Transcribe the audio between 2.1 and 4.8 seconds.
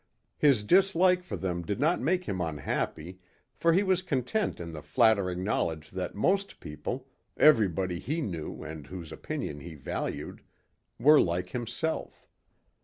him unhappy for he was content in